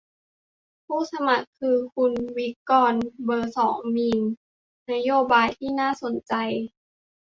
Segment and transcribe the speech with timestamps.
[0.85, 4.11] ผู้สมัครคือ คุณวิกรณ์ เบอร์ สอง มี
[4.91, 6.33] นโยบายที่น่าสนใจ